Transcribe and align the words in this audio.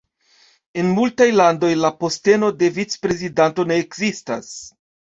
En 0.83 0.89
multaj 0.99 1.27
landoj, 1.41 1.69
la 1.83 1.93
posteno 2.05 2.51
de 2.65 2.73
vicprezidanto 2.81 3.71
ne 3.73 3.81
ekzistas. 3.87 4.55